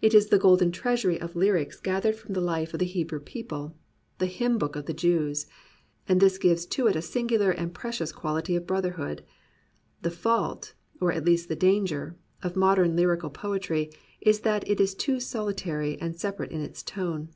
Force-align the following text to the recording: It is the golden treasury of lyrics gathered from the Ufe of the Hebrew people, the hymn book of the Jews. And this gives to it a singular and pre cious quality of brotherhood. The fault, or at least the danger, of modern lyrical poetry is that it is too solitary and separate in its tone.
It 0.00 0.14
is 0.14 0.28
the 0.28 0.38
golden 0.38 0.70
treasury 0.70 1.20
of 1.20 1.34
lyrics 1.34 1.80
gathered 1.80 2.14
from 2.14 2.34
the 2.34 2.40
Ufe 2.40 2.72
of 2.72 2.78
the 2.78 2.86
Hebrew 2.86 3.18
people, 3.18 3.74
the 4.18 4.26
hymn 4.26 4.58
book 4.58 4.76
of 4.76 4.86
the 4.86 4.94
Jews. 4.94 5.48
And 6.08 6.20
this 6.20 6.38
gives 6.38 6.66
to 6.66 6.86
it 6.86 6.94
a 6.94 7.02
singular 7.02 7.50
and 7.50 7.74
pre 7.74 7.90
cious 7.90 8.12
quality 8.12 8.54
of 8.54 8.64
brotherhood. 8.64 9.24
The 10.02 10.12
fault, 10.12 10.74
or 11.00 11.10
at 11.10 11.24
least 11.24 11.48
the 11.48 11.56
danger, 11.56 12.16
of 12.44 12.54
modern 12.54 12.94
lyrical 12.94 13.30
poetry 13.30 13.90
is 14.20 14.42
that 14.42 14.70
it 14.70 14.78
is 14.80 14.94
too 14.94 15.18
solitary 15.18 16.00
and 16.00 16.14
separate 16.14 16.52
in 16.52 16.60
its 16.60 16.80
tone. 16.84 17.30